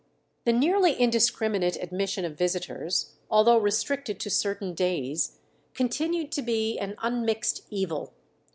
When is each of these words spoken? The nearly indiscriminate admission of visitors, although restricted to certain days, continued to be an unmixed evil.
The 0.45 0.51
nearly 0.51 0.93
indiscriminate 0.99 1.75
admission 1.79 2.25
of 2.25 2.35
visitors, 2.35 3.17
although 3.29 3.59
restricted 3.59 4.19
to 4.21 4.31
certain 4.31 4.73
days, 4.73 5.37
continued 5.75 6.31
to 6.31 6.41
be 6.41 6.79
an 6.79 6.95
unmixed 7.03 7.67
evil. 7.69 8.11